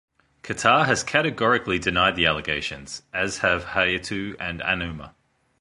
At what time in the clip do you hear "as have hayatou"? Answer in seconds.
3.13-4.35